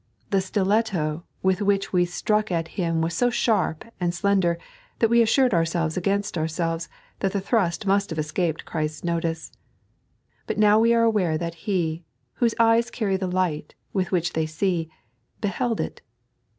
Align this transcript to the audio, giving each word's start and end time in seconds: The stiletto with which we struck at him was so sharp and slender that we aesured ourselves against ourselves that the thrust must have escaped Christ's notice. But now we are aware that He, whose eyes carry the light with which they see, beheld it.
The 0.31 0.41
stiletto 0.41 1.25
with 1.43 1.61
which 1.61 1.93
we 1.93 2.05
struck 2.05 2.51
at 2.51 2.69
him 2.69 3.01
was 3.01 3.13
so 3.13 3.29
sharp 3.29 3.85
and 3.99 4.15
slender 4.15 4.57
that 4.97 5.11
we 5.11 5.19
aesured 5.21 5.53
ourselves 5.53 5.95
against 5.95 6.39
ourselves 6.39 6.89
that 7.19 7.33
the 7.33 7.39
thrust 7.39 7.85
must 7.85 8.09
have 8.09 8.17
escaped 8.17 8.65
Christ's 8.65 9.03
notice. 9.03 9.51
But 10.47 10.57
now 10.57 10.79
we 10.79 10.91
are 10.95 11.03
aware 11.03 11.37
that 11.37 11.67
He, 11.69 12.03
whose 12.33 12.55
eyes 12.59 12.89
carry 12.89 13.15
the 13.15 13.27
light 13.27 13.75
with 13.93 14.11
which 14.11 14.33
they 14.33 14.47
see, 14.47 14.89
beheld 15.39 15.79
it. 15.79 16.01